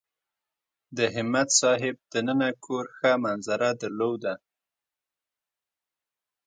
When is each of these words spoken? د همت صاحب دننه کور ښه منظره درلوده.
د 0.97 0.99
همت 1.15 1.49
صاحب 1.61 1.95
دننه 2.13 2.49
کور 2.65 2.85
ښه 2.97 3.11
منظره 3.25 3.69
درلوده. 3.81 4.33